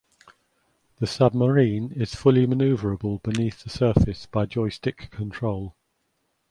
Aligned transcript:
The 0.97 1.05
submarine 1.05 1.91
is 1.91 2.15
fully 2.15 2.47
maneuverable 2.47 3.21
beneath 3.21 3.63
the 3.63 3.69
surface 3.69 4.25
by 4.25 4.47
joystick 4.47 5.11
control. 5.11 5.75